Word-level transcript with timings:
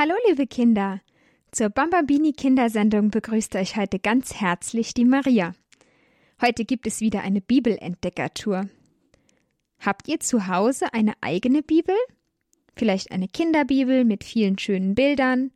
Hallo, 0.00 0.14
liebe 0.28 0.46
Kinder! 0.46 1.00
Zur 1.50 1.70
Bambambini 1.70 2.30
Kindersendung 2.30 3.10
begrüßt 3.10 3.56
euch 3.56 3.76
heute 3.76 3.98
ganz 3.98 4.32
herzlich 4.32 4.94
die 4.94 5.04
Maria. 5.04 5.56
Heute 6.40 6.64
gibt 6.64 6.86
es 6.86 7.00
wieder 7.00 7.22
eine 7.22 7.40
Bibelentdeckertour. 7.40 8.68
Habt 9.80 10.06
ihr 10.06 10.20
zu 10.20 10.46
Hause 10.46 10.94
eine 10.94 11.14
eigene 11.20 11.64
Bibel? 11.64 11.96
Vielleicht 12.76 13.10
eine 13.10 13.26
Kinderbibel 13.26 14.04
mit 14.04 14.22
vielen 14.22 14.56
schönen 14.56 14.94
Bildern 14.94 15.50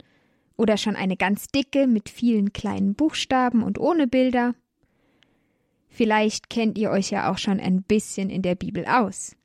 oder 0.56 0.77
schon 0.77 0.96
eine 0.96 1.16
ganz 1.16 1.46
dicke 1.46 1.86
mit 1.86 2.09
vielen 2.09 2.52
kleinen 2.52 2.96
Buchstaben 2.96 3.62
und 3.62 3.79
ohne 3.79 4.09
Bilder? 4.09 4.56
Vielleicht 5.88 6.50
kennt 6.50 6.79
ihr 6.79 6.90
euch 6.90 7.11
ja 7.11 7.30
auch 7.30 7.38
schon 7.38 7.61
ein 7.61 7.84
bisschen 7.84 8.29
in 8.29 8.43
der 8.43 8.56
Bibel 8.56 8.86
aus. 8.86 9.36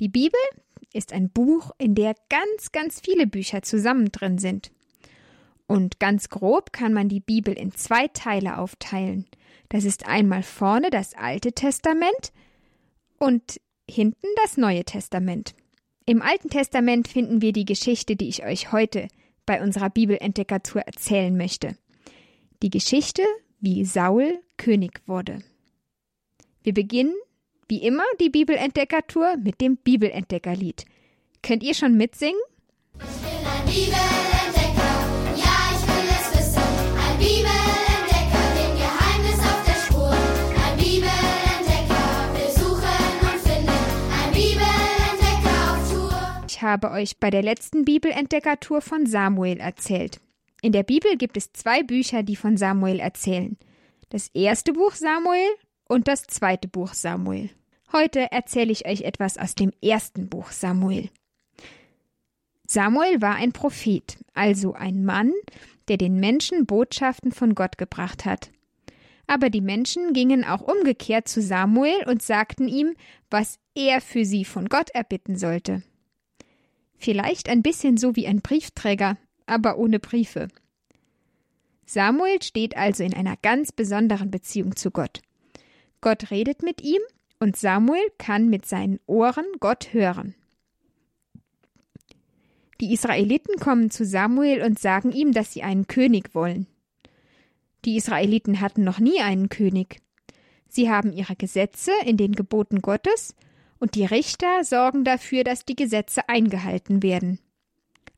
Die 0.00 0.08
Bibel 0.08 0.40
ist 0.94 1.12
ein 1.12 1.30
Buch, 1.30 1.72
in 1.78 1.94
der 1.94 2.14
ganz, 2.28 2.72
ganz 2.72 3.00
viele 3.00 3.26
Bücher 3.26 3.62
zusammen 3.62 4.10
drin 4.12 4.38
sind. 4.38 4.70
Und 5.66 5.98
ganz 5.98 6.28
grob 6.28 6.72
kann 6.72 6.92
man 6.92 7.08
die 7.08 7.20
Bibel 7.20 7.54
in 7.54 7.72
zwei 7.72 8.08
Teile 8.08 8.58
aufteilen. 8.58 9.26
Das 9.68 9.84
ist 9.84 10.06
einmal 10.06 10.42
vorne 10.42 10.90
das 10.90 11.14
Alte 11.14 11.52
Testament 11.52 12.32
und 13.18 13.60
hinten 13.90 14.28
das 14.42 14.56
Neue 14.56 14.84
Testament. 14.84 15.54
Im 16.06 16.20
Alten 16.20 16.50
Testament 16.50 17.08
finden 17.08 17.40
wir 17.40 17.52
die 17.52 17.64
Geschichte, 17.64 18.14
die 18.14 18.28
ich 18.28 18.44
euch 18.44 18.72
heute 18.72 19.08
bei 19.46 19.62
unserer 19.62 19.90
Bibelentdeckertour 19.90 20.82
erzählen 20.82 21.36
möchte. 21.36 21.76
Die 22.62 22.70
Geschichte, 22.70 23.22
wie 23.60 23.84
Saul 23.84 24.40
König 24.58 25.00
wurde. 25.06 25.42
Wir 26.62 26.74
beginnen, 26.74 27.14
wie 27.68 27.82
immer, 27.82 28.04
die 28.20 28.30
Bibelentdeckertour 28.30 29.36
mit 29.36 29.60
dem 29.60 29.76
Bibelentdeckerlied. 29.76 30.84
Könnt 31.42 31.62
ihr 31.62 31.74
schon 31.74 31.96
mitsingen? 31.96 32.40
Ich 32.98 33.00
bin 33.00 33.46
ein 33.46 33.64
Bibelentdecker, 33.66 34.94
ja, 35.36 35.56
ich 35.72 35.86
will 35.86 36.08
es 36.10 36.38
wissen. 36.38 36.62
Ein 36.62 37.18
Bibelentdecker, 37.18 38.44
dem 38.56 38.76
Geheimnis 38.78 39.40
auf 39.40 39.64
der 39.66 39.80
Spur. 39.86 40.10
Ein 40.10 40.76
Bibelentdecker, 40.76 42.34
will 42.34 42.50
suchen 42.50 43.08
und 43.20 43.40
finden. 43.40 43.80
Ein 44.22 44.32
Bibelentdecker 44.32 45.72
auf 45.72 45.92
Tour. 45.92 46.44
Ich 46.48 46.62
habe 46.62 46.90
euch 46.90 47.18
bei 47.18 47.30
der 47.30 47.42
letzten 47.42 47.84
Bibelentdeckertour 47.84 48.80
von 48.80 49.06
Samuel 49.06 49.58
erzählt. 49.58 50.20
In 50.62 50.72
der 50.72 50.82
Bibel 50.82 51.16
gibt 51.16 51.36
es 51.36 51.52
zwei 51.52 51.82
Bücher, 51.82 52.22
die 52.22 52.36
von 52.36 52.56
Samuel 52.56 53.00
erzählen. 53.00 53.58
Das 54.08 54.28
erste 54.32 54.72
Buch 54.72 54.92
Samuel 54.92 55.50
und 55.94 56.08
das 56.08 56.26
zweite 56.26 56.66
Buch 56.66 56.92
Samuel. 56.92 57.50
Heute 57.92 58.32
erzähle 58.32 58.72
ich 58.72 58.84
euch 58.84 59.02
etwas 59.02 59.38
aus 59.38 59.54
dem 59.54 59.70
ersten 59.80 60.28
Buch 60.28 60.50
Samuel. 60.50 61.08
Samuel 62.66 63.22
war 63.22 63.36
ein 63.36 63.52
Prophet, 63.52 64.18
also 64.34 64.74
ein 64.74 65.04
Mann, 65.04 65.32
der 65.86 65.96
den 65.96 66.18
Menschen 66.18 66.66
Botschaften 66.66 67.30
von 67.30 67.54
Gott 67.54 67.78
gebracht 67.78 68.24
hat. 68.24 68.50
Aber 69.28 69.50
die 69.50 69.60
Menschen 69.60 70.12
gingen 70.12 70.44
auch 70.44 70.62
umgekehrt 70.62 71.28
zu 71.28 71.40
Samuel 71.40 72.08
und 72.08 72.22
sagten 72.22 72.66
ihm, 72.66 72.96
was 73.30 73.60
er 73.76 74.00
für 74.00 74.24
sie 74.24 74.44
von 74.44 74.68
Gott 74.68 74.90
erbitten 74.90 75.38
sollte. 75.38 75.84
Vielleicht 76.96 77.48
ein 77.48 77.62
bisschen 77.62 77.98
so 77.98 78.16
wie 78.16 78.26
ein 78.26 78.40
Briefträger, 78.40 79.16
aber 79.46 79.78
ohne 79.78 80.00
Briefe. 80.00 80.48
Samuel 81.86 82.42
steht 82.42 82.76
also 82.76 83.04
in 83.04 83.14
einer 83.14 83.36
ganz 83.36 83.70
besonderen 83.70 84.32
Beziehung 84.32 84.74
zu 84.74 84.90
Gott. 84.90 85.22
Gott 86.04 86.30
redet 86.30 86.62
mit 86.62 86.82
ihm 86.82 87.00
und 87.40 87.56
Samuel 87.56 88.06
kann 88.18 88.50
mit 88.50 88.66
seinen 88.66 89.00
Ohren 89.06 89.46
Gott 89.58 89.94
hören. 89.94 90.34
Die 92.78 92.92
Israeliten 92.92 93.58
kommen 93.58 93.90
zu 93.90 94.04
Samuel 94.04 94.62
und 94.62 94.78
sagen 94.78 95.12
ihm, 95.12 95.32
dass 95.32 95.54
sie 95.54 95.62
einen 95.62 95.86
König 95.86 96.34
wollen. 96.34 96.66
Die 97.86 97.96
Israeliten 97.96 98.60
hatten 98.60 98.84
noch 98.84 98.98
nie 98.98 99.22
einen 99.22 99.48
König. 99.48 100.02
Sie 100.68 100.90
haben 100.90 101.10
ihre 101.10 101.36
Gesetze 101.36 101.92
in 102.04 102.18
den 102.18 102.32
Geboten 102.32 102.82
Gottes 102.82 103.34
und 103.78 103.94
die 103.94 104.04
Richter 104.04 104.62
sorgen 104.62 105.04
dafür, 105.04 105.42
dass 105.42 105.64
die 105.64 105.76
Gesetze 105.76 106.28
eingehalten 106.28 107.02
werden. 107.02 107.38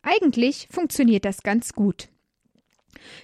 Eigentlich 0.03 0.67
funktioniert 0.73 1.25
das 1.25 1.45
ganz 1.45 1.73
gut. 1.73 2.09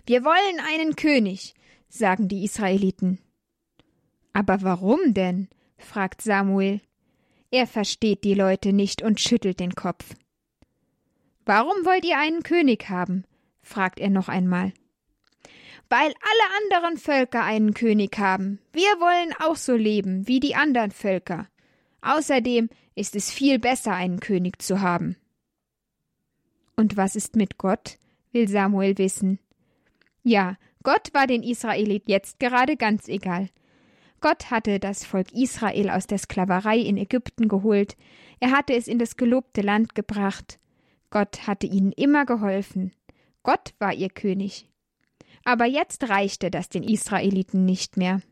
Wir 0.06 0.22
wollen 0.22 0.60
einen 0.72 0.94
König, 0.94 1.54
sagen 1.88 2.28
die 2.28 2.44
Israeliten. 2.44 3.18
Aber 4.32 4.62
warum 4.62 5.14
denn? 5.14 5.48
fragt 5.76 6.22
Samuel. 6.22 6.80
Er 7.50 7.66
versteht 7.66 8.24
die 8.24 8.34
Leute 8.34 8.72
nicht 8.72 9.02
und 9.02 9.20
schüttelt 9.20 9.60
den 9.60 9.74
Kopf. 9.74 10.14
Warum 11.44 11.84
wollt 11.84 12.04
ihr 12.04 12.18
einen 12.18 12.42
König 12.42 12.88
haben? 12.88 13.24
fragt 13.62 14.00
er 14.00 14.10
noch 14.10 14.28
einmal. 14.28 14.72
Weil 15.88 16.12
alle 16.12 16.64
anderen 16.64 16.96
Völker 16.96 17.44
einen 17.44 17.74
König 17.74 18.18
haben. 18.18 18.58
Wir 18.72 18.90
wollen 19.00 19.34
auch 19.40 19.56
so 19.56 19.74
leben 19.76 20.26
wie 20.26 20.40
die 20.40 20.54
anderen 20.54 20.90
Völker. 20.90 21.48
Außerdem 22.00 22.70
ist 22.94 23.14
es 23.14 23.30
viel 23.30 23.58
besser, 23.58 23.94
einen 23.94 24.20
König 24.20 24.62
zu 24.62 24.80
haben. 24.80 25.16
Und 26.76 26.96
was 26.96 27.16
ist 27.16 27.36
mit 27.36 27.58
Gott? 27.58 27.98
will 28.32 28.48
Samuel 28.48 28.96
wissen. 28.96 29.38
Ja, 30.22 30.56
Gott 30.82 31.12
war 31.12 31.26
den 31.26 31.42
Israelit 31.42 32.04
jetzt 32.08 32.40
gerade 32.40 32.76
ganz 32.76 33.08
egal. 33.08 33.50
Gott 34.22 34.50
hatte 34.50 34.78
das 34.78 35.04
Volk 35.04 35.32
Israel 35.32 35.90
aus 35.90 36.06
der 36.06 36.18
Sklaverei 36.18 36.78
in 36.78 36.96
Ägypten 36.96 37.48
geholt, 37.48 37.96
er 38.40 38.52
hatte 38.52 38.74
es 38.74 38.88
in 38.88 38.98
das 38.98 39.16
gelobte 39.16 39.60
Land 39.60 39.94
gebracht. 39.94 40.58
Gott 41.10 41.46
hatte 41.46 41.66
ihnen 41.66 41.92
immer 41.92 42.24
geholfen. 42.24 42.92
Gott 43.42 43.74
war 43.78 43.92
ihr 43.92 44.08
König. 44.08 44.68
Aber 45.44 45.66
jetzt 45.66 46.08
reichte 46.08 46.50
das 46.50 46.68
den 46.68 46.84
Israeliten 46.84 47.64
nicht 47.64 47.96
mehr. 47.96 48.22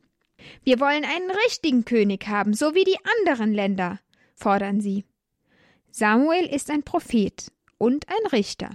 Wir 0.63 0.81
wollen 0.81 1.05
einen 1.05 1.31
richtigen 1.47 1.85
König 1.85 2.27
haben, 2.29 2.55
so 2.55 2.75
wie 2.75 2.85
die 2.85 2.97
anderen 3.19 3.53
Länder, 3.53 4.01
fordern 4.35 4.81
sie. 4.81 5.05
Samuel 5.91 6.47
ist 6.47 6.71
ein 6.71 6.85
Prophet 6.85 7.53
und 7.79 8.09
ein 8.09 8.31
Richter. 8.31 8.71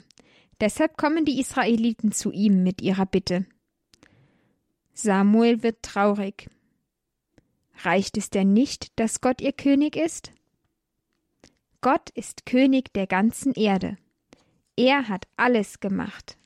Deshalb 0.60 0.98
kommen 0.98 1.26
die 1.26 1.40
Israeliten 1.40 2.12
zu 2.12 2.32
ihm 2.32 2.64
mit 2.64 2.82
ihrer 2.82 3.06
Bitte. 3.06 3.46
Samuel 4.94 5.64
wird 5.64 5.82
traurig. 5.82 6.50
Reicht 7.84 8.18
es 8.18 8.30
denn 8.30 8.54
nicht, 8.54 8.98
dass 9.00 9.22
Gott 9.22 9.42
ihr 9.42 9.54
König 9.54 9.96
ist? 9.96 10.32
Gott 11.82 12.10
ist 12.12 12.46
König 12.46 12.94
der 12.94 13.06
ganzen 13.06 13.54
Erde. 13.54 13.98
Er 14.76 15.08
hat 15.08 15.28
alles 15.38 15.80
gemacht. 15.80 16.38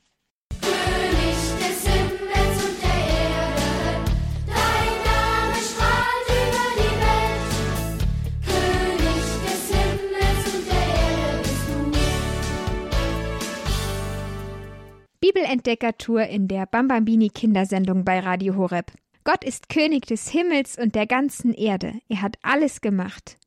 Bibelentdeckertour 15.20 16.24
in 16.24 16.48
der 16.48 16.66
Bambambini 16.66 17.28
Kindersendung 17.28 18.04
bei 18.04 18.20
Radio 18.20 18.56
Horeb. 18.56 18.90
Gott 19.24 19.44
ist 19.44 19.68
König 19.68 20.06
des 20.06 20.28
Himmels 20.28 20.78
und 20.78 20.94
der 20.94 21.06
ganzen 21.06 21.52
Erde. 21.52 22.00
Er 22.08 22.22
hat 22.22 22.38
alles 22.42 22.80
gemacht. 22.80 23.38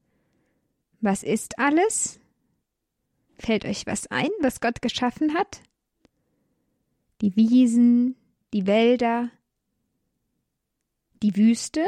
Was 1.01 1.23
ist 1.23 1.59
alles? 1.59 2.19
Fällt 3.37 3.65
euch 3.65 3.85
was 3.85 4.07
ein, 4.07 4.29
was 4.39 4.61
Gott 4.61 4.81
geschaffen 4.81 5.33
hat? 5.33 5.61
Die 7.21 7.35
Wiesen, 7.35 8.15
die 8.53 8.67
Wälder, 8.67 9.31
die 11.21 11.35
Wüste, 11.35 11.85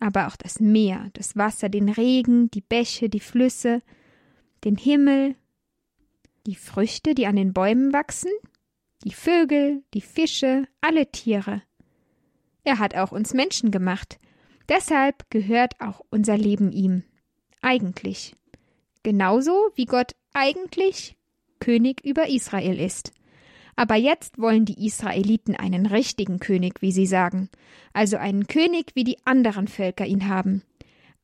aber 0.00 0.26
auch 0.26 0.36
das 0.36 0.58
Meer, 0.58 1.10
das 1.12 1.36
Wasser, 1.36 1.68
den 1.68 1.88
Regen, 1.88 2.50
die 2.50 2.60
Bäche, 2.60 3.08
die 3.08 3.20
Flüsse, 3.20 3.82
den 4.64 4.76
Himmel, 4.76 5.36
die 6.46 6.56
Früchte, 6.56 7.14
die 7.14 7.26
an 7.26 7.36
den 7.36 7.52
Bäumen 7.52 7.92
wachsen, 7.92 8.32
die 9.04 9.12
Vögel, 9.12 9.84
die 9.94 10.00
Fische, 10.00 10.66
alle 10.80 11.10
Tiere. 11.10 11.62
Er 12.64 12.78
hat 12.78 12.94
auch 12.94 13.12
uns 13.12 13.34
Menschen 13.34 13.70
gemacht. 13.70 14.18
Deshalb 14.68 15.28
gehört 15.30 15.80
auch 15.80 16.00
unser 16.10 16.36
Leben 16.36 16.72
ihm. 16.72 17.02
Eigentlich. 17.60 18.34
Genauso 19.02 19.70
wie 19.74 19.86
Gott 19.86 20.12
eigentlich 20.32 21.16
König 21.60 22.04
über 22.04 22.28
Israel 22.28 22.78
ist. 22.78 23.12
Aber 23.74 23.96
jetzt 23.96 24.38
wollen 24.38 24.64
die 24.64 24.86
Israeliten 24.86 25.56
einen 25.56 25.86
richtigen 25.86 26.38
König, 26.38 26.82
wie 26.82 26.92
sie 26.92 27.06
sagen, 27.06 27.48
also 27.92 28.16
einen 28.16 28.46
König, 28.46 28.92
wie 28.94 29.04
die 29.04 29.16
anderen 29.24 29.66
Völker 29.66 30.06
ihn 30.06 30.28
haben, 30.28 30.62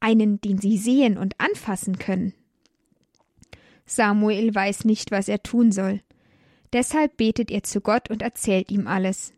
einen, 0.00 0.40
den 0.40 0.58
sie 0.58 0.79
sehen 0.79 1.19
und 1.19 1.38
anfassen 1.38 1.99
können. 1.99 2.35
Samuel 3.85 4.55
weiß 4.55 4.85
nicht, 4.85 5.11
was 5.11 5.29
er 5.29 5.43
tun 5.43 5.73
soll. 5.73 6.00
Deshalb 6.73 7.17
betet 7.17 7.50
er 7.50 7.62
zu 7.62 7.81
Gott 7.81 8.11
und 8.11 8.23
erzählt 8.23 8.70
ihm 8.70 8.87
alles. 8.87 9.32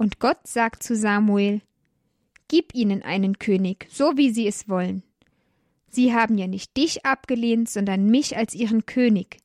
Und 0.00 0.18
Gott 0.18 0.46
sagt 0.46 0.82
zu 0.82 0.96
Samuel 0.96 1.60
Gib 2.48 2.74
ihnen 2.74 3.02
einen 3.02 3.38
König, 3.38 3.86
so 3.90 4.16
wie 4.16 4.30
sie 4.30 4.46
es 4.48 4.66
wollen. 4.66 5.02
Sie 5.90 6.14
haben 6.14 6.38
ja 6.38 6.46
nicht 6.46 6.74
dich 6.78 7.04
abgelehnt, 7.04 7.68
sondern 7.68 8.06
mich 8.06 8.34
als 8.34 8.54
ihren 8.54 8.86
König. 8.86 9.36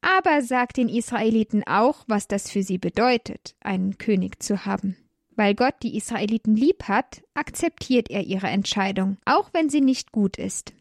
aber 0.00 0.42
sagt 0.42 0.78
den 0.78 0.88
Israeliten 0.88 1.62
auch, 1.68 2.02
was 2.08 2.26
das 2.26 2.50
für 2.50 2.64
sie 2.64 2.78
bedeutet, 2.78 3.54
einen 3.60 3.96
König 3.96 4.42
zu 4.42 4.66
haben. 4.66 4.96
Weil 5.36 5.54
Gott 5.54 5.74
die 5.84 5.96
Israeliten 5.96 6.56
lieb 6.56 6.88
hat, 6.88 7.22
akzeptiert 7.34 8.10
er 8.10 8.24
ihre 8.24 8.48
Entscheidung, 8.48 9.18
auch 9.24 9.50
wenn 9.52 9.70
sie 9.70 9.80
nicht 9.80 10.10
gut 10.10 10.36
ist. 10.36 10.74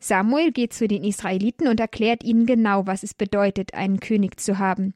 Samuel 0.00 0.50
geht 0.50 0.72
zu 0.72 0.88
den 0.88 1.04
Israeliten 1.04 1.68
und 1.68 1.78
erklärt 1.78 2.24
ihnen 2.24 2.46
genau, 2.46 2.84
was 2.84 3.04
es 3.04 3.14
bedeutet, 3.14 3.74
einen 3.74 4.00
König 4.00 4.40
zu 4.40 4.58
haben, 4.58 4.94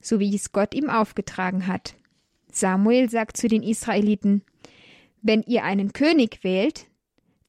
so 0.00 0.18
wie 0.18 0.34
es 0.34 0.50
Gott 0.50 0.74
ihm 0.74 0.90
aufgetragen 0.90 1.68
hat. 1.68 1.94
Samuel 2.56 3.10
sagt 3.10 3.36
zu 3.36 3.48
den 3.48 3.62
Israeliten 3.62 4.42
Wenn 5.22 5.42
ihr 5.42 5.64
einen 5.64 5.92
König 5.92 6.42
wählt, 6.42 6.86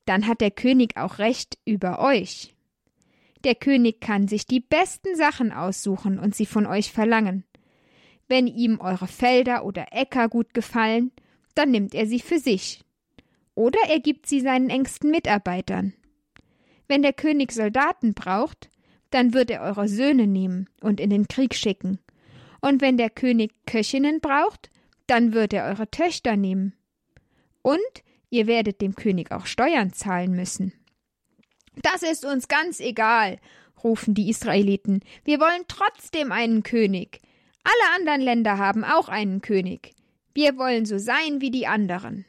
dann 0.06 0.28
hat 0.28 0.42
der 0.42 0.52
König 0.52 0.98
auch 0.98 1.20
Recht 1.20 1.58
über 1.66 2.00
euch. 2.00 2.54
Der 3.44 3.56
König 3.56 4.02
kann 4.02 4.28
sich 4.28 4.46
die 4.46 4.60
besten 4.60 5.16
Sachen 5.16 5.52
aussuchen 5.52 6.20
und 6.20 6.36
sie 6.36 6.46
von 6.46 6.66
euch 6.66 6.92
verlangen. 6.92 7.46
Wenn 8.28 8.48
ihm 8.48 8.82
eure 8.82 9.08
Felder 9.08 9.64
oder 9.66 9.88
Äcker 9.92 10.28
gut 10.28 10.54
gefallen, 10.54 11.12
dann 11.56 11.72
nimmt 11.72 11.96
er 11.96 12.08
sie 12.08 12.20
für 12.20 12.40
sich. 12.40 12.84
Oder 13.56 13.80
er 13.88 14.00
gibt 14.00 14.28
sie 14.28 14.42
seinen 14.42 14.70
engsten 14.70 15.12
Mitarbeitern. 15.12 15.94
Wenn 16.88 17.02
der 17.02 17.14
König 17.14 17.52
Soldaten 17.52 18.14
braucht, 18.14 18.70
dann 19.10 19.34
wird 19.34 19.50
er 19.50 19.62
eure 19.62 19.88
Söhne 19.88 20.28
nehmen 20.28 20.70
und 20.82 21.00
in 21.00 21.10
den 21.10 21.28
Krieg 21.28 21.56
schicken. 21.56 22.00
Und 22.62 22.82
wenn 22.82 22.98
der 22.98 23.10
König 23.10 23.54
Köchinnen 23.66 24.20
braucht, 24.20 24.70
dann 25.08 25.34
wird 25.34 25.54
er 25.54 25.66
eure 25.66 25.90
Töchter 25.90 26.36
nehmen. 26.38 26.74
Und 27.62 27.80
ihr 28.30 28.48
werdet 28.48 28.82
dem 28.82 28.96
König 28.96 29.32
auch 29.32 29.46
Steuern 29.46 29.94
zahlen 29.94 30.36
müssen. 30.36 30.74
Das 31.82 32.04
ist 32.04 32.26
uns 32.26 32.48
ganz 32.48 32.80
egal, 32.80 33.40
rufen 33.84 34.14
die 34.14 34.30
Israeliten. 34.30 35.02
Wir 35.24 35.40
wollen 35.40 35.64
trotzdem 35.68 36.32
einen 36.32 36.64
König. 36.64 37.22
Alle 37.64 37.96
anderen 37.96 38.22
Länder 38.22 38.58
haben 38.58 38.84
auch 38.84 39.10
einen 39.10 39.42
König. 39.42 39.94
Wir 40.34 40.58
wollen 40.58 40.86
so 40.86 40.98
sein 40.98 41.42
wie 41.42 41.52
die 41.52 41.68
anderen. 41.68 42.26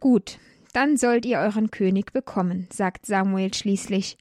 Gut, 0.00 0.38
dann 0.72 0.96
sollt 0.96 1.24
ihr 1.26 1.38
euren 1.38 1.70
König 1.70 2.12
bekommen, 2.12 2.68
sagt 2.72 3.06
Samuel 3.06 3.52
schließlich. 3.52 4.18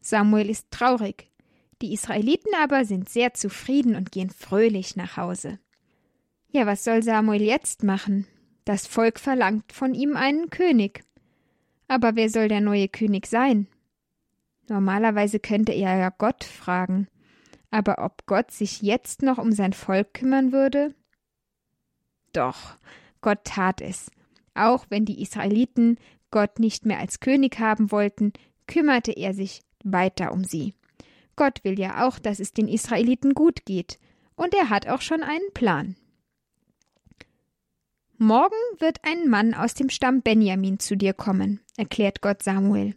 Samuel 0.00 0.50
ist 0.50 0.70
traurig. 0.70 1.30
Die 1.82 1.92
Israeliten 1.92 2.52
aber 2.62 2.84
sind 2.84 3.08
sehr 3.08 3.34
zufrieden 3.34 3.96
und 3.96 4.12
gehen 4.12 4.30
fröhlich 4.30 4.96
nach 4.96 5.16
Hause. 5.16 5.58
Ja, 6.56 6.64
was 6.64 6.84
soll 6.84 7.02
Samuel 7.02 7.42
jetzt 7.42 7.82
machen? 7.82 8.26
Das 8.64 8.86
Volk 8.86 9.20
verlangt 9.20 9.74
von 9.74 9.92
ihm 9.92 10.16
einen 10.16 10.48
König. 10.48 11.04
Aber 11.86 12.16
wer 12.16 12.30
soll 12.30 12.48
der 12.48 12.62
neue 12.62 12.88
König 12.88 13.26
sein? 13.26 13.66
Normalerweise 14.66 15.38
könnte 15.38 15.72
er 15.72 15.98
ja 15.98 16.08
Gott 16.08 16.44
fragen. 16.44 17.08
Aber 17.70 18.02
ob 18.02 18.24
Gott 18.24 18.52
sich 18.52 18.80
jetzt 18.80 19.20
noch 19.20 19.36
um 19.36 19.52
sein 19.52 19.74
Volk 19.74 20.14
kümmern 20.14 20.50
würde? 20.50 20.94
Doch, 22.32 22.78
Gott 23.20 23.44
tat 23.44 23.82
es. 23.82 24.10
Auch 24.54 24.86
wenn 24.88 25.04
die 25.04 25.20
Israeliten 25.20 25.98
Gott 26.30 26.58
nicht 26.58 26.86
mehr 26.86 27.00
als 27.00 27.20
König 27.20 27.60
haben 27.60 27.90
wollten, 27.92 28.32
kümmerte 28.66 29.12
er 29.12 29.34
sich 29.34 29.60
weiter 29.84 30.32
um 30.32 30.42
sie. 30.42 30.72
Gott 31.36 31.64
will 31.64 31.78
ja 31.78 32.08
auch, 32.08 32.18
dass 32.18 32.40
es 32.40 32.54
den 32.54 32.66
Israeliten 32.66 33.34
gut 33.34 33.66
geht, 33.66 33.98
und 34.36 34.54
er 34.54 34.70
hat 34.70 34.88
auch 34.88 35.02
schon 35.02 35.22
einen 35.22 35.52
Plan. 35.52 35.96
Morgen 38.18 38.56
wird 38.78 38.98
ein 39.02 39.28
Mann 39.28 39.52
aus 39.52 39.74
dem 39.74 39.90
Stamm 39.90 40.22
Benjamin 40.22 40.78
zu 40.78 40.96
dir 40.96 41.12
kommen, 41.12 41.60
erklärt 41.76 42.22
Gott 42.22 42.42
Samuel. 42.42 42.94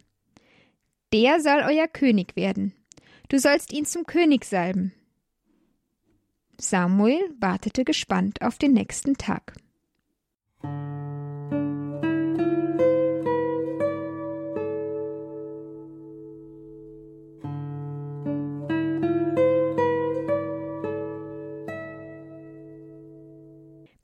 Der 1.12 1.40
soll 1.40 1.62
euer 1.66 1.88
König 1.88 2.36
werden. 2.36 2.74
Du 3.28 3.38
sollst 3.38 3.72
ihn 3.72 3.84
zum 3.84 4.06
König 4.06 4.46
salben. 4.46 4.94
Samuel 6.58 7.20
wartete 7.38 7.84
gespannt 7.84 8.40
auf 8.40 8.56
den 8.56 8.72
nächsten 8.72 9.18
Tag. 9.18 9.54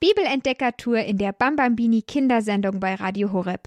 Bibelentdeckertour 0.07 0.99
in 0.99 1.19
der 1.19 1.33
Bambambini 1.33 2.01
Kindersendung 2.01 2.79
bei 2.79 2.95
Radio 2.95 3.33
Horeb. 3.33 3.67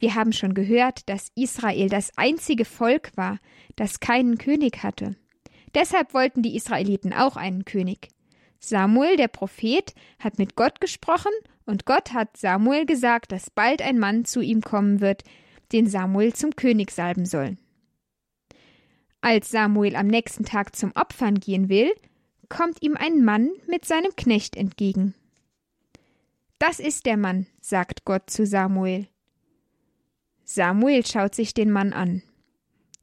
Wir 0.00 0.16
haben 0.16 0.32
schon 0.32 0.52
gehört, 0.52 1.08
dass 1.08 1.30
Israel 1.36 1.88
das 1.88 2.10
einzige 2.16 2.64
Volk 2.64 3.12
war, 3.14 3.38
das 3.76 4.00
keinen 4.00 4.36
König 4.36 4.82
hatte. 4.82 5.14
Deshalb 5.72 6.12
wollten 6.12 6.42
die 6.42 6.56
Israeliten 6.56 7.12
auch 7.12 7.36
einen 7.36 7.64
König. 7.64 8.08
Samuel, 8.58 9.14
der 9.16 9.28
Prophet, 9.28 9.94
hat 10.18 10.38
mit 10.38 10.56
Gott 10.56 10.80
gesprochen 10.80 11.30
und 11.66 11.86
Gott 11.86 12.14
hat 12.14 12.36
Samuel 12.36 12.84
gesagt, 12.84 13.30
dass 13.30 13.48
bald 13.48 13.80
ein 13.80 14.00
Mann 14.00 14.24
zu 14.24 14.40
ihm 14.40 14.62
kommen 14.62 15.00
wird, 15.00 15.22
den 15.70 15.86
Samuel 15.86 16.34
zum 16.34 16.56
König 16.56 16.90
salben 16.90 17.26
soll. 17.26 17.56
Als 19.20 19.52
Samuel 19.52 19.94
am 19.94 20.08
nächsten 20.08 20.44
Tag 20.44 20.74
zum 20.74 20.90
Opfern 20.96 21.36
gehen 21.36 21.68
will, 21.68 21.92
kommt 22.48 22.82
ihm 22.82 22.96
ein 22.96 23.24
Mann 23.24 23.50
mit 23.68 23.84
seinem 23.84 24.16
Knecht 24.16 24.56
entgegen. 24.56 25.14
Das 26.60 26.78
ist 26.78 27.06
der 27.06 27.16
Mann, 27.16 27.46
sagt 27.62 28.04
Gott 28.04 28.28
zu 28.28 28.44
Samuel. 28.44 29.08
Samuel 30.44 31.06
schaut 31.06 31.34
sich 31.34 31.54
den 31.54 31.70
Mann 31.70 31.94
an. 31.94 32.22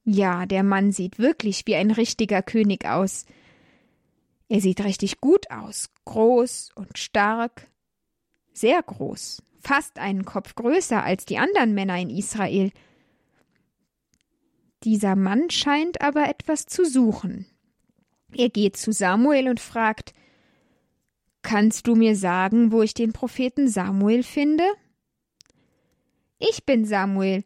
Ja, 0.04 0.46
der 0.46 0.62
Mann 0.62 0.92
sieht 0.92 1.18
wirklich 1.18 1.64
wie 1.66 1.76
ein 1.76 1.90
richtiger 1.90 2.44
König 2.44 2.86
aus. 2.86 3.26
Er 4.48 4.62
sieht 4.62 4.84
richtig 4.84 5.22
gut 5.22 5.50
aus, 5.50 5.90
groß 6.06 6.70
und 6.76 7.00
stark, 7.00 7.68
sehr 8.54 8.82
groß, 8.84 9.42
fast 9.60 9.98
einen 9.98 10.24
Kopf 10.24 10.54
größer 10.54 11.04
als 11.04 11.26
die 11.26 11.40
anderen 11.40 11.74
Männer 11.74 11.98
in 11.98 12.12
Israel. 12.12 12.72
Dieser 14.84 15.16
Mann 15.16 15.50
scheint 15.50 16.00
aber 16.02 16.30
etwas 16.30 16.68
zu 16.68 16.86
suchen. 16.86 17.48
Er 18.36 18.50
geht 18.50 18.78
zu 18.78 18.92
Samuel 18.92 19.50
und 19.50 19.60
fragt 19.60 20.14
Kannst 21.48 21.88
du 21.88 21.96
mir 21.96 22.18
sagen, 22.18 22.74
wo 22.74 22.82
ich 22.82 22.94
den 22.94 23.14
Propheten 23.14 23.70
Samuel 23.70 24.24
finde? 24.24 24.66
Ich 26.40 26.66
bin 26.66 26.84
Samuel. 26.84 27.46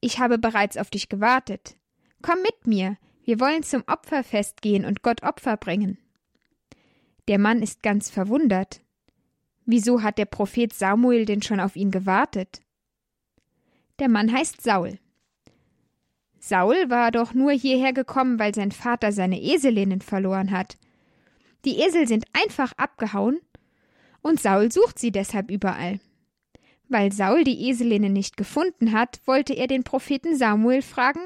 Ich 0.00 0.20
habe 0.20 0.38
bereits 0.38 0.78
auf 0.78 0.88
dich 0.88 1.10
gewartet. 1.10 1.76
Komm 2.22 2.40
mit 2.40 2.66
mir. 2.66 2.96
Wir 3.24 3.40
wollen 3.40 3.62
zum 3.62 3.84
Opferfest 3.86 4.62
gehen 4.62 4.86
und 4.86 5.02
Gott 5.02 5.22
Opfer 5.22 5.58
bringen. 5.58 5.98
Der 7.28 7.38
Mann 7.38 7.60
ist 7.60 7.82
ganz 7.82 8.08
verwundert. 8.08 8.80
Wieso 9.66 10.02
hat 10.02 10.16
der 10.16 10.24
Prophet 10.24 10.72
Samuel 10.72 11.26
denn 11.26 11.42
schon 11.42 11.60
auf 11.60 11.76
ihn 11.76 11.90
gewartet? 11.90 12.62
Der 13.98 14.08
Mann 14.08 14.32
heißt 14.32 14.62
Saul. 14.62 14.98
Saul 16.38 16.88
war 16.88 17.10
doch 17.10 17.34
nur 17.34 17.52
hierher 17.52 17.92
gekommen, 17.92 18.38
weil 18.38 18.54
sein 18.54 18.72
Vater 18.72 19.12
seine 19.12 19.42
Eselinnen 19.42 20.00
verloren 20.00 20.52
hat. 20.52 20.78
Die 21.64 21.78
Esel 21.80 22.08
sind 22.08 22.24
einfach 22.32 22.72
abgehauen, 22.76 23.40
und 24.20 24.40
Saul 24.40 24.70
sucht 24.70 24.98
sie 24.98 25.10
deshalb 25.10 25.50
überall. 25.50 26.00
Weil 26.88 27.12
Saul 27.12 27.44
die 27.44 27.70
Eselinnen 27.70 28.12
nicht 28.12 28.36
gefunden 28.36 28.92
hat, 28.92 29.20
wollte 29.24 29.54
er 29.54 29.66
den 29.66 29.82
Propheten 29.82 30.36
Samuel 30.36 30.82
fragen, 30.82 31.20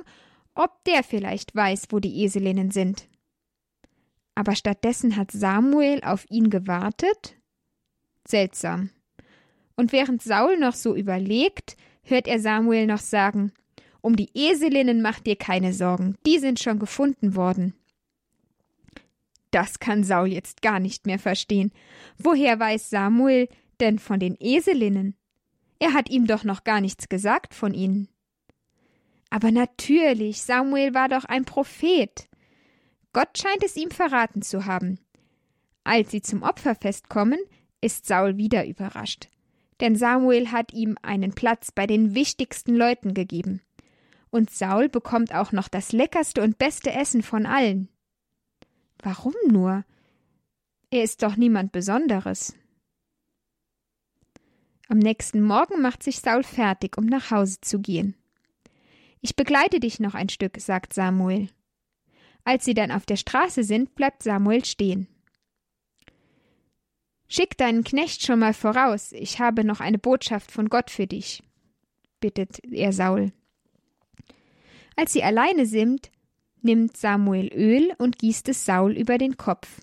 ob 0.55 0.83
der 0.85 1.03
vielleicht 1.03 1.55
weiß, 1.55 1.89
wo 1.91 1.99
die 1.99 2.25
Eselinnen 2.25 2.71
sind. 2.71 3.09
Aber 4.35 4.55
stattdessen 4.55 5.17
hat 5.17 5.31
Samuel 5.31 6.03
auf 6.05 6.25
ihn 6.31 6.51
gewartet? 6.51 7.37
Seltsam. 8.27 8.91
Und 9.77 9.93
während 9.93 10.23
Saul 10.23 10.59
noch 10.59 10.75
so 10.75 10.95
überlegt, 10.95 11.77
hört 12.03 12.29
er 12.29 12.41
Samuel 12.41 12.87
noch 12.87 13.01
sagen, 13.01 13.53
um 14.01 14.15
die 14.15 14.31
Eselinnen 14.35 15.03
macht 15.03 15.27
dir 15.27 15.37
keine 15.37 15.73
Sorgen, 15.73 16.17
die 16.27 16.39
sind 16.39 16.61
schon 16.61 16.79
gefunden 16.79 17.35
worden. 17.35 17.75
Das 19.57 19.79
kann 19.79 20.05
Saul 20.05 20.27
jetzt 20.27 20.61
gar 20.61 20.81
nicht 20.81 21.07
mehr 21.07 21.19
verstehen. 21.19 21.73
Woher 22.19 22.61
weiß 22.61 22.91
Samuel 22.91 23.49
denn 23.81 23.99
von 23.99 24.21
den 24.21 24.37
Eselinnen? 24.39 25.17
Er 25.79 25.95
hat 25.95 26.11
ihm 26.11 26.27
doch 26.27 26.45
noch 26.45 26.63
gar 26.63 26.83
nichts 26.83 27.09
gesagt 27.09 27.55
von 27.55 27.73
ihnen. 27.73 28.11
Aber 29.31 29.51
natürlich, 29.51 30.43
Samuel 30.43 30.93
war 30.93 31.09
doch 31.09 31.25
ein 31.25 31.47
Prophet. 31.47 32.29
Gott 33.15 33.39
scheint 33.39 33.65
es 33.65 33.77
ihm 33.77 33.91
verraten 33.91 34.43
zu 34.43 34.67
haben. 34.67 34.99
Als 35.85 36.11
sie 36.11 36.21
zum 36.21 36.43
Opferfest 36.43 37.09
kommen, 37.09 37.39
ist 37.81 38.05
Saul 38.05 38.37
wieder 38.37 38.67
überrascht. 38.67 39.29
Denn 39.81 39.97
Samuel 39.97 40.53
hat 40.53 40.75
ihm 40.75 40.99
einen 41.01 41.33
Platz 41.33 41.73
bei 41.73 41.87
den 41.87 42.15
wichtigsten 42.15 42.77
Leuten 42.77 43.15
gegeben. 43.15 43.63
Und 44.29 44.51
Saul 44.51 44.91
bekommt 44.91 45.35
auch 45.35 45.53
noch 45.53 45.69
das 45.69 45.93
leckerste 45.93 46.43
und 46.43 46.59
beste 46.59 46.93
Essen 46.93 47.23
von 47.23 47.47
allen. 47.47 47.89
Warum 49.03 49.35
nur? 49.49 49.85
Er 50.91 51.03
ist 51.03 51.23
doch 51.23 51.37
niemand 51.37 51.73
Besonderes. 51.73 52.55
Am 54.89 54.99
nächsten 54.99 55.43
Morgen 55.43 55.83
macht 55.83 56.03
sich 56.03 56.21
Saul 56.21 56.45
fertig, 56.45 56.97
um 56.97 57.07
nach 57.07 57.31
Hause 57.31 57.61
zu 57.61 57.81
gehen. 57.81 58.15
Ich 59.21 59.35
begleite 59.35 59.81
dich 59.81 59.99
noch 59.99 60.15
ein 60.15 60.29
Stück, 60.29 60.61
sagt 60.61 60.93
Samuel. 60.93 61.49
Als 62.45 62.65
sie 62.65 62.75
dann 62.75 62.93
auf 62.93 63.07
der 63.07 63.17
Straße 63.17 63.65
sind, 63.65 63.97
bleibt 63.97 64.23
Samuel 64.23 64.65
stehen. 64.65 65.09
Schick 67.29 67.57
deinen 67.57 67.83
Knecht 67.83 68.25
schon 68.25 68.39
mal 68.39 68.55
voraus, 68.55 69.11
ich 69.11 69.41
habe 69.41 69.65
noch 69.65 69.81
eine 69.81 69.99
Botschaft 69.99 70.53
von 70.53 70.69
Gott 70.69 70.91
für 70.91 71.09
dich, 71.09 71.43
bittet 72.21 72.61
er 72.71 72.93
Saul. 72.93 73.33
Als 74.95 75.13
sie 75.13 75.25
alleine 75.25 75.67
sind, 75.67 76.13
nimmt 76.63 76.97
Samuel 76.97 77.53
Öl 77.53 77.93
und 77.99 78.19
gießt 78.19 78.49
es 78.49 78.65
Saul 78.65 78.93
über 78.93 79.19
den 79.19 79.37
Kopf. 79.37 79.81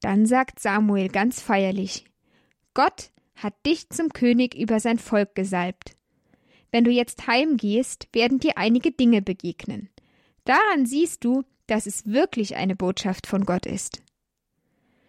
Dann 0.00 0.26
sagt 0.26 0.60
Samuel 0.60 1.08
ganz 1.08 1.40
feierlich 1.40 2.04
Gott 2.74 3.10
hat 3.34 3.54
dich 3.66 3.88
zum 3.90 4.12
König 4.12 4.54
über 4.54 4.78
sein 4.78 4.98
Volk 4.98 5.34
gesalbt. 5.34 5.96
Wenn 6.70 6.84
du 6.84 6.90
jetzt 6.90 7.26
heimgehst, 7.26 8.08
werden 8.12 8.38
dir 8.38 8.58
einige 8.58 8.92
Dinge 8.92 9.22
begegnen. 9.22 9.88
Daran 10.44 10.86
siehst 10.86 11.24
du, 11.24 11.44
dass 11.66 11.86
es 11.86 12.06
wirklich 12.06 12.56
eine 12.56 12.76
Botschaft 12.76 13.26
von 13.26 13.44
Gott 13.44 13.66
ist. 13.66 14.02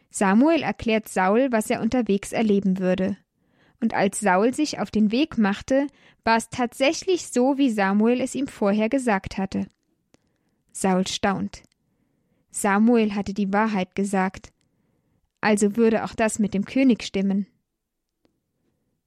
Samuel 0.09 0.63
erklärt 0.63 1.07
Saul, 1.07 1.51
was 1.51 1.69
er 1.69 1.81
unterwegs 1.81 2.31
erleben 2.31 2.79
würde. 2.79 3.17
Und 3.79 3.93
als 3.93 4.19
Saul 4.19 4.53
sich 4.53 4.79
auf 4.79 4.91
den 4.91 5.11
Weg 5.11 5.37
machte, 5.37 5.87
war 6.23 6.37
es 6.37 6.49
tatsächlich 6.49 7.27
so, 7.27 7.57
wie 7.57 7.69
Samuel 7.69 8.19
es 8.19 8.35
ihm 8.35 8.47
vorher 8.47 8.89
gesagt 8.89 9.37
hatte. 9.37 9.67
Saul 10.71 11.07
staunt. 11.07 11.63
Samuel 12.51 13.15
hatte 13.15 13.33
die 13.33 13.51
Wahrheit 13.53 13.95
gesagt. 13.95 14.51
Also 15.41 15.75
würde 15.75 16.03
auch 16.03 16.15
das 16.15 16.39
mit 16.39 16.53
dem 16.53 16.65
König 16.65 17.03
stimmen. 17.03 17.47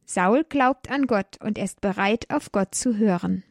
Saul 0.04 0.45
glaubt 0.45 0.90
an 0.90 1.07
Gott 1.07 1.38
und 1.42 1.59
er 1.59 1.64
ist 1.64 1.81
bereit, 1.81 2.31
auf 2.31 2.52
Gott 2.52 2.75
zu 2.75 2.97
hören. 2.97 3.45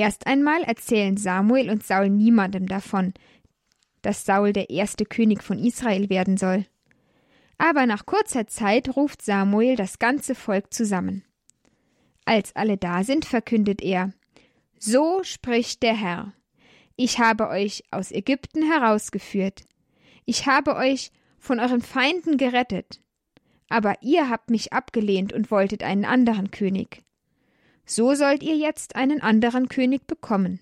Erst 0.00 0.26
einmal 0.26 0.62
erzählen 0.62 1.18
Samuel 1.18 1.68
und 1.68 1.84
Saul 1.84 2.08
niemandem 2.08 2.66
davon, 2.66 3.12
dass 4.00 4.24
Saul 4.24 4.54
der 4.54 4.70
erste 4.70 5.04
König 5.04 5.42
von 5.42 5.58
Israel 5.58 6.08
werden 6.08 6.38
soll. 6.38 6.64
Aber 7.58 7.84
nach 7.84 8.06
kurzer 8.06 8.46
Zeit 8.46 8.96
ruft 8.96 9.20
Samuel 9.20 9.76
das 9.76 9.98
ganze 9.98 10.34
Volk 10.34 10.72
zusammen. 10.72 11.22
Als 12.24 12.56
alle 12.56 12.78
da 12.78 13.04
sind, 13.04 13.26
verkündet 13.26 13.82
er 13.82 14.14
So 14.78 15.22
spricht 15.22 15.82
der 15.82 15.94
Herr. 15.94 16.32
Ich 16.96 17.18
habe 17.18 17.50
euch 17.50 17.84
aus 17.90 18.10
Ägypten 18.10 18.62
herausgeführt. 18.62 19.64
Ich 20.24 20.46
habe 20.46 20.76
euch 20.76 21.12
von 21.38 21.60
euren 21.60 21.82
Feinden 21.82 22.38
gerettet. 22.38 23.02
Aber 23.68 23.96
ihr 24.00 24.30
habt 24.30 24.48
mich 24.48 24.72
abgelehnt 24.72 25.34
und 25.34 25.50
wolltet 25.50 25.82
einen 25.82 26.06
anderen 26.06 26.50
König. 26.50 27.02
So 27.90 28.14
sollt 28.14 28.44
ihr 28.44 28.56
jetzt 28.56 28.94
einen 28.94 29.20
anderen 29.20 29.68
König 29.68 30.06
bekommen. 30.06 30.60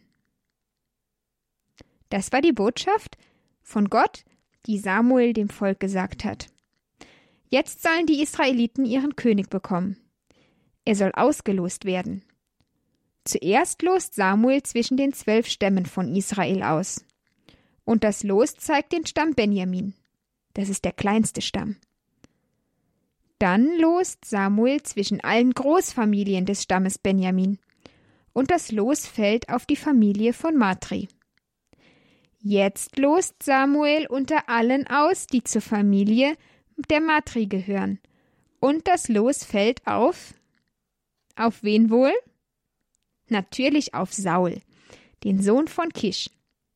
Das 2.08 2.32
war 2.32 2.40
die 2.40 2.54
Botschaft 2.54 3.18
von 3.60 3.90
Gott, 3.90 4.24
die 4.64 4.78
Samuel 4.78 5.34
dem 5.34 5.50
Volk 5.50 5.78
gesagt 5.78 6.24
hat. 6.24 6.46
Jetzt 7.50 7.82
sollen 7.82 8.06
die 8.06 8.22
Israeliten 8.22 8.86
ihren 8.86 9.14
König 9.14 9.50
bekommen. 9.50 9.98
Er 10.86 10.94
soll 10.94 11.12
ausgelost 11.12 11.84
werden. 11.84 12.24
Zuerst 13.24 13.82
lost 13.82 14.14
Samuel 14.14 14.62
zwischen 14.62 14.96
den 14.96 15.12
zwölf 15.12 15.48
Stämmen 15.48 15.84
von 15.84 16.16
Israel 16.16 16.62
aus. 16.62 17.04
Und 17.84 18.04
das 18.04 18.22
Los 18.22 18.54
zeigt 18.54 18.94
den 18.94 19.04
Stamm 19.04 19.34
Benjamin. 19.34 19.92
Das 20.54 20.70
ist 20.70 20.86
der 20.86 20.92
kleinste 20.92 21.42
Stamm. 21.42 21.76
Dann 23.38 23.78
lost 23.78 24.24
Samuel 24.24 24.82
zwischen 24.82 25.20
allen 25.20 25.52
Großfamilien 25.52 26.44
des 26.44 26.64
Stammes 26.64 26.98
Benjamin. 26.98 27.58
Und 28.32 28.50
das 28.50 28.72
Los 28.72 29.06
fällt 29.06 29.48
auf 29.48 29.66
die 29.66 29.76
Familie 29.76 30.32
von 30.32 30.56
Matri. 30.56 31.08
Jetzt 32.40 32.98
lost 32.98 33.42
Samuel 33.42 34.06
unter 34.06 34.48
allen 34.48 34.86
aus, 34.86 35.26
die 35.26 35.42
zur 35.42 35.62
Familie 35.62 36.36
der 36.88 37.00
Matri 37.00 37.46
gehören. 37.46 37.98
Und 38.60 38.86
das 38.86 39.08
Los 39.08 39.44
fällt 39.44 39.86
auf. 39.86 40.34
Auf 41.36 41.62
wen 41.62 41.90
wohl? 41.90 42.12
Natürlich 43.28 43.94
auf 43.94 44.12
Saul, 44.12 44.60
den 45.24 45.42
Sohn 45.42 45.68
von 45.68 45.90
Kisch. 45.90 46.30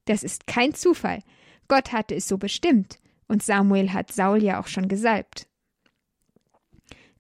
Das 0.05 0.23
ist 0.23 0.47
kein 0.47 0.75
Zufall. 0.75 1.21
Gott 1.69 1.93
hatte 1.93 2.15
es 2.15 2.29
so 2.29 2.39
bestimmt. 2.39 2.99
Und 3.29 3.43
Samuel 3.43 3.93
hat 3.93 4.13
Saul 4.13 4.43
ja 4.43 4.61
auch 4.61 4.67
schon 4.67 4.89
gesalbt. 4.89 5.47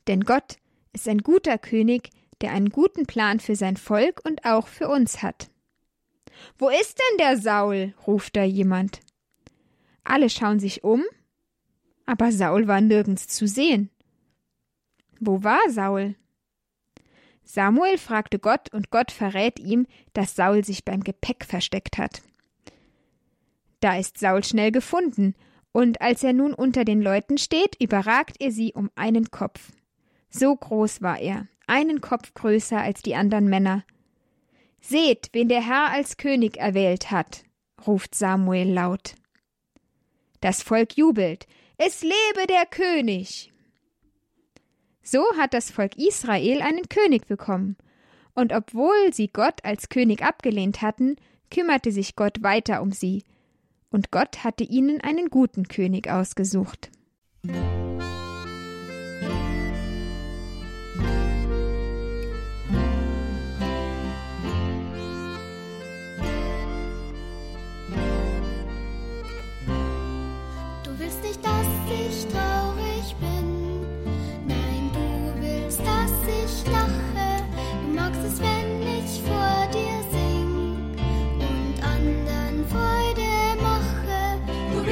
Denn 0.08 0.22
Gott 0.22 0.56
ist 0.92 1.08
ein 1.08 1.18
guter 1.18 1.58
König, 1.58 2.10
der 2.40 2.52
einen 2.52 2.70
guten 2.70 3.06
Plan 3.06 3.40
für 3.40 3.56
sein 3.56 3.76
Volk 3.76 4.20
und 4.24 4.44
auch 4.44 4.66
für 4.66 4.88
uns 4.88 5.22
hat. 5.22 5.50
Wo 6.58 6.68
ist 6.68 6.98
denn 6.98 7.18
der 7.18 7.36
Saul? 7.38 7.94
ruft 8.06 8.36
da 8.36 8.42
jemand. 8.42 9.00
Alle 10.04 10.28
schauen 10.28 10.58
sich 10.58 10.82
um, 10.82 11.04
aber 12.06 12.32
Saul 12.32 12.66
war 12.66 12.80
nirgends 12.80 13.28
zu 13.28 13.46
sehen. 13.46 13.90
Wo 15.20 15.44
war 15.44 15.60
Saul? 15.68 16.16
Samuel 17.44 17.98
fragte 17.98 18.38
Gott 18.38 18.72
und 18.72 18.90
Gott 18.90 19.12
verrät 19.12 19.58
ihm, 19.58 19.86
dass 20.12 20.34
Saul 20.34 20.64
sich 20.64 20.84
beim 20.84 21.04
Gepäck 21.04 21.44
versteckt 21.44 21.98
hat. 21.98 22.22
Da 23.80 23.98
ist 23.98 24.18
Saul 24.18 24.44
schnell 24.44 24.72
gefunden, 24.72 25.34
und 25.72 26.00
als 26.02 26.22
er 26.22 26.32
nun 26.32 26.54
unter 26.54 26.84
den 26.84 27.00
Leuten 27.00 27.38
steht, 27.38 27.80
überragt 27.80 28.36
er 28.40 28.52
sie 28.52 28.72
um 28.74 28.90
einen 28.94 29.30
Kopf. 29.30 29.72
So 30.32 30.56
groß 30.56 31.02
war 31.02 31.20
er, 31.20 31.46
einen 31.66 32.00
Kopf 32.00 32.32
größer 32.34 32.80
als 32.80 33.02
die 33.02 33.14
anderen 33.14 33.48
Männer. 33.48 33.84
Seht, 34.80 35.28
wen 35.32 35.48
der 35.48 35.64
Herr 35.64 35.90
als 35.90 36.16
König 36.16 36.56
erwählt 36.56 37.10
hat, 37.10 37.44
ruft 37.86 38.14
Samuel 38.14 38.72
laut. 38.72 39.14
Das 40.40 40.62
Volk 40.62 40.96
jubelt, 40.96 41.46
es 41.76 42.02
lebe 42.02 42.46
der 42.48 42.66
König. 42.66 43.52
So 45.02 45.22
hat 45.36 45.54
das 45.54 45.70
Volk 45.70 45.96
Israel 45.96 46.62
einen 46.62 46.88
König 46.88 47.26
bekommen, 47.26 47.76
und 48.34 48.52
obwohl 48.52 49.12
sie 49.12 49.28
Gott 49.28 49.64
als 49.64 49.88
König 49.88 50.22
abgelehnt 50.22 50.80
hatten, 50.80 51.16
kümmerte 51.50 51.92
sich 51.92 52.16
Gott 52.16 52.42
weiter 52.42 52.80
um 52.80 52.92
sie, 52.92 53.24
und 53.90 54.10
Gott 54.10 54.42
hatte 54.42 54.64
ihnen 54.64 55.00
einen 55.02 55.28
guten 55.28 55.68
König 55.68 56.08
ausgesucht. 56.08 56.90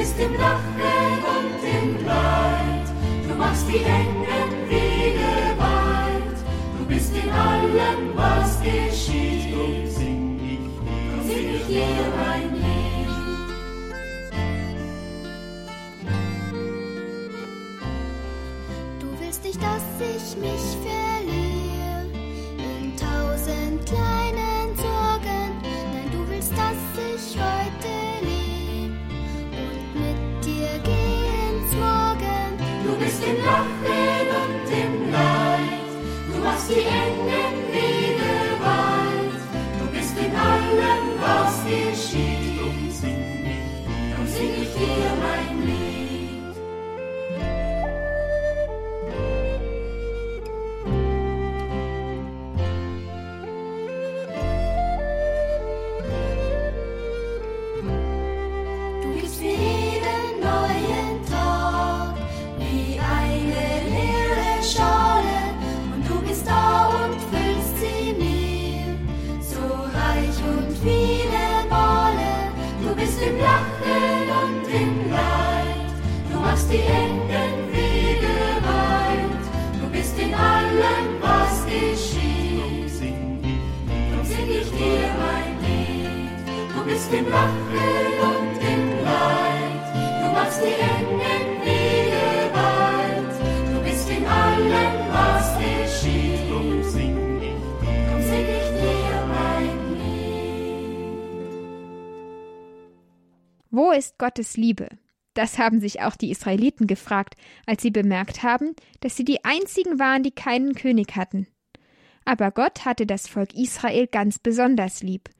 Bist 0.00 0.19
im 0.19 0.33
Lachen 0.33 1.25
und 1.37 1.62
im 1.62 2.07
Leid, 2.07 2.87
du 3.28 3.35
machst 3.35 3.69
die 3.69 3.85
engen 3.85 4.71
Wege 4.71 5.30
weit. 5.59 6.38
Du 6.78 6.87
bist 6.87 7.14
in 7.14 7.30
allem, 7.30 8.16
was 8.16 8.62
geschieht, 8.62 9.54
drum 9.54 9.87
sing 9.87 10.40
ich 10.42 10.71
dir, 10.87 11.00
drum 11.11 11.23
sing 11.28 11.54
ich 11.54 11.66
dir 11.66 11.85
mein 12.16 12.54
Lied. 12.54 13.09
Du 19.00 19.07
willst 19.21 19.45
nicht, 19.45 19.61
dass 19.62 19.85
ich 20.00 20.37
mich 20.38 20.64
verliere 20.83 21.10
Lied. 87.11 87.21
Du 87.21 87.26
bist 87.26 87.26
im 87.26 87.31
Lachen 87.31 88.19
und 88.23 88.57
im 88.62 89.05
Leid, 89.05 89.85
du 90.23 90.29
machst 90.33 90.61
die 90.62 90.76
engen 90.81 91.64
Wege 91.64 92.26
weit. 92.55 93.35
Du 93.75 93.79
bist 93.83 94.09
in 94.11 94.25
allem, 94.26 94.95
was 95.12 95.59
geschieht, 95.59 96.49
drum 96.49 96.83
sing 96.85 97.17
ich 97.38 97.59
dir, 97.81 97.99
drum 98.09 98.23
sing 98.23 98.47
ich 98.47 98.69
dir 98.81 99.26
mein 99.29 99.76
Lied. 99.95 100.79
Wo 103.70 103.90
ist 103.90 104.18
Gottes 104.18 104.57
Liebe? 104.57 104.88
Das 105.35 105.59
haben 105.59 105.81
sich 105.81 106.03
auch 106.03 106.16
die 106.16 106.31
Israeliten 106.31 106.87
gefragt, 106.87 107.35
als 107.66 107.83
sie 107.83 107.90
bemerkt 107.90 108.42
haben, 108.42 108.75
dass 109.01 109.16
sie 109.16 109.25
die 109.25 109.44
einzigen 109.44 109.99
waren, 109.99 110.23
die 110.23 110.33
keinen 110.33 110.75
König 110.75 111.16
hatten. 111.16 111.46
Aber 112.25 112.51
Gott 112.51 112.85
hatte 112.85 113.07
das 113.07 113.27
Volk 113.27 113.55
Israel 113.55 114.07
ganz 114.07 114.38
besonders 114.38 115.03
lieb. 115.03 115.31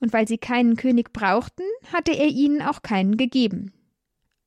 Und 0.00 0.12
weil 0.12 0.26
sie 0.26 0.38
keinen 0.38 0.76
König 0.76 1.12
brauchten, 1.12 1.62
hatte 1.92 2.12
er 2.12 2.28
ihnen 2.28 2.62
auch 2.62 2.82
keinen 2.82 3.16
gegeben. 3.16 3.72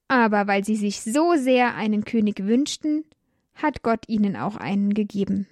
Aber 0.07 0.47
weil 0.47 0.65
sie 0.65 0.75
sich 0.75 1.01
so 1.01 1.35
sehr 1.35 1.75
einen 1.75 2.05
König 2.05 2.43
wünschten, 2.43 3.05
hat 3.53 3.83
Gott 3.83 4.05
ihnen 4.07 4.35
auch 4.35 4.57
einen 4.57 4.93
gegeben. 4.93 5.47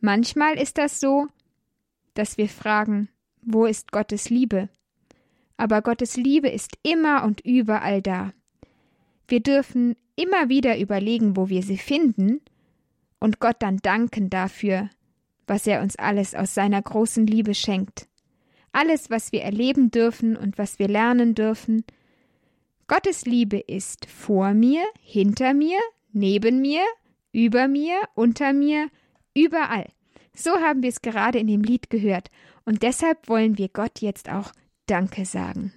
Manchmal 0.00 0.58
ist 0.58 0.78
das 0.78 1.00
so, 1.00 1.28
dass 2.14 2.36
wir 2.36 2.48
fragen, 2.48 3.08
wo 3.42 3.66
ist 3.66 3.92
Gottes 3.92 4.30
Liebe? 4.30 4.68
aber 5.56 5.82
Gottes 5.82 6.16
Liebe 6.16 6.48
ist 6.48 6.76
immer 6.82 7.24
und 7.24 7.40
überall 7.40 8.02
da. 8.02 8.32
Wir 9.28 9.40
dürfen 9.40 9.96
immer 10.16 10.48
wieder 10.48 10.78
überlegen, 10.78 11.36
wo 11.36 11.48
wir 11.48 11.62
sie 11.62 11.78
finden, 11.78 12.40
und 13.20 13.40
Gott 13.40 13.56
dann 13.60 13.78
danken 13.78 14.28
dafür, 14.28 14.90
was 15.46 15.66
er 15.66 15.80
uns 15.80 15.96
alles 15.96 16.34
aus 16.34 16.54
seiner 16.54 16.82
großen 16.82 17.26
Liebe 17.26 17.54
schenkt. 17.54 18.06
Alles, 18.74 19.08
was 19.08 19.30
wir 19.30 19.42
erleben 19.42 19.92
dürfen 19.92 20.36
und 20.36 20.58
was 20.58 20.80
wir 20.80 20.88
lernen 20.88 21.36
dürfen. 21.36 21.84
Gottes 22.88 23.24
Liebe 23.24 23.58
ist 23.58 24.06
vor 24.06 24.52
mir, 24.52 24.82
hinter 25.00 25.54
mir, 25.54 25.78
neben 26.12 26.60
mir, 26.60 26.82
über 27.30 27.68
mir, 27.68 28.00
unter 28.16 28.52
mir, 28.52 28.90
überall. 29.32 29.86
So 30.34 30.50
haben 30.56 30.82
wir 30.82 30.88
es 30.88 31.02
gerade 31.02 31.38
in 31.38 31.46
dem 31.46 31.62
Lied 31.62 31.88
gehört, 31.88 32.32
und 32.64 32.82
deshalb 32.82 33.28
wollen 33.28 33.58
wir 33.58 33.68
Gott 33.68 34.00
jetzt 34.00 34.28
auch 34.28 34.50
Danke 34.86 35.24
sagen. 35.24 35.72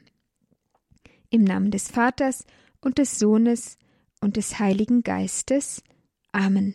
Im 1.29 1.43
Namen 1.43 1.69
des 1.69 1.91
Vaters 1.91 2.45
und 2.81 2.97
des 2.97 3.19
Sohnes 3.19 3.77
und 4.21 4.37
des 4.37 4.57
Heiligen 4.57 5.03
Geistes. 5.03 5.83
Amen. 6.31 6.73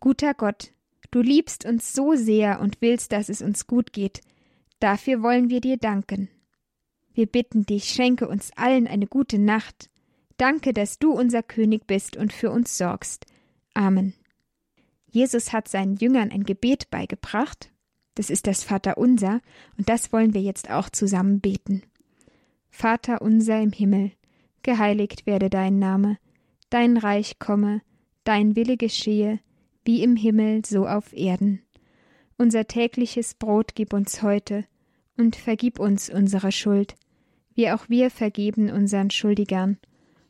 Guter 0.00 0.34
Gott, 0.34 0.72
du 1.10 1.22
liebst 1.22 1.64
uns 1.64 1.94
so 1.94 2.14
sehr 2.14 2.60
und 2.60 2.82
willst, 2.82 3.12
dass 3.12 3.30
es 3.30 3.40
uns 3.40 3.66
gut 3.66 3.94
geht. 3.94 4.20
Dafür 4.80 5.22
wollen 5.22 5.50
wir 5.50 5.60
dir 5.60 5.76
danken. 5.76 6.28
Wir 7.12 7.26
bitten 7.26 7.66
dich, 7.66 7.84
schenke 7.84 8.28
uns 8.28 8.52
allen 8.56 8.86
eine 8.86 9.06
gute 9.06 9.38
Nacht. 9.38 9.90
Danke, 10.36 10.72
dass 10.72 10.98
du 10.98 11.12
unser 11.12 11.42
König 11.42 11.86
bist 11.86 12.16
und 12.16 12.32
für 12.32 12.50
uns 12.50 12.78
sorgst. 12.78 13.26
Amen. 13.74 14.14
Jesus 15.10 15.52
hat 15.52 15.68
seinen 15.68 15.96
Jüngern 15.96 16.30
ein 16.30 16.44
Gebet 16.44 16.90
beigebracht, 16.90 17.72
das 18.14 18.30
ist 18.30 18.46
das 18.46 18.62
Vaterunser, 18.62 19.40
und 19.76 19.88
das 19.88 20.12
wollen 20.12 20.34
wir 20.34 20.42
jetzt 20.42 20.70
auch 20.70 20.90
zusammen 20.90 21.40
beten. 21.40 21.82
Vater 22.68 23.22
unser 23.22 23.60
im 23.60 23.72
Himmel, 23.72 24.12
geheiligt 24.62 25.26
werde 25.26 25.50
dein 25.50 25.78
Name, 25.78 26.18
dein 26.70 26.96
Reich 26.96 27.38
komme, 27.38 27.80
dein 28.24 28.54
Wille 28.54 28.76
geschehe, 28.76 29.40
wie 29.84 30.02
im 30.02 30.16
Himmel 30.16 30.64
so 30.64 30.86
auf 30.86 31.12
Erden. 31.12 31.62
Unser 32.38 32.68
tägliches 32.68 33.34
Brot 33.34 33.74
gib 33.74 33.92
uns 33.92 34.22
heute, 34.22 34.64
und 35.16 35.34
vergib 35.34 35.80
uns 35.80 36.08
unsere 36.08 36.52
Schuld, 36.52 36.94
wie 37.54 37.70
auch 37.70 37.88
wir 37.88 38.10
vergeben 38.10 38.70
unseren 38.70 39.10
Schuldigern, 39.10 39.76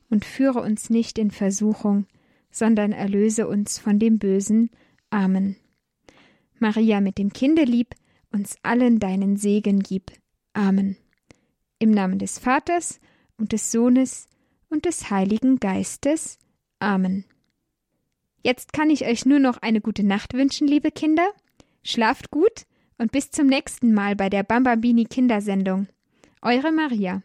und 0.09 0.25
führe 0.25 0.63
uns 0.63 0.89
nicht 0.89 1.19
in 1.19 1.31
Versuchung, 1.31 2.07
sondern 2.51 2.93
erlöse 2.93 3.47
uns 3.47 3.79
von 3.79 3.99
dem 3.99 4.19
Bösen. 4.19 4.71
Amen. 5.11 5.57
Maria 6.59 7.03
mit 7.03 7.19
dem 7.19 7.31
Kinde 7.31 7.65
lieb, 7.65 7.95
uns 8.33 8.57
allen 8.63 8.99
deinen 8.99 9.37
Segen 9.37 9.81
gib. 9.81 10.11
Amen. 10.55 10.97
Im 11.79 11.91
Namen 11.91 12.19
des 12.19 12.39
Vaters 12.39 13.01
und 13.37 13.53
des 13.53 13.71
Sohnes 13.71 14.29
und 14.71 14.87
des 14.87 15.11
Heiligen 15.11 15.61
Geistes. 15.61 16.39
Amen. 16.79 17.27
Jetzt 18.43 18.73
kann 18.73 18.89
ich 18.89 19.05
euch 19.05 19.27
nur 19.27 19.39
noch 19.39 19.59
eine 19.59 19.83
gute 19.83 20.05
Nacht 20.05 20.33
wünschen, 20.33 20.67
liebe 20.67 20.91
Kinder. 20.91 21.29
Schlaft 21.83 22.31
gut 22.31 22.67
und 22.99 23.13
bis 23.13 23.31
zum 23.31 23.47
nächsten 23.47 23.95
Mal 23.95 24.17
bei 24.17 24.29
der 24.29 24.43
Bambambini 24.43 25.05
Kindersendung. 25.05 25.87
Eure 26.43 26.73
Maria. 26.73 27.23